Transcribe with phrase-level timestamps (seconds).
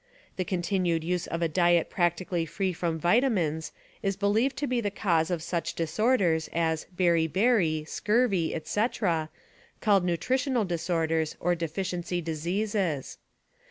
[0.37, 4.95] The continued use of a diet practically free from vitamins is believed to be Vitamins
[4.95, 9.29] the cause of such disorders as beri beri, scurvy, etc.,
[9.79, 13.19] called nutritional disorders or deficiency diseases.